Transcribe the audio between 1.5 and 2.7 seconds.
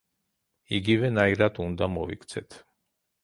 უნდა მოვიქცეთ.